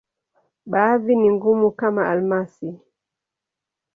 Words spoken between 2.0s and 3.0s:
almasi.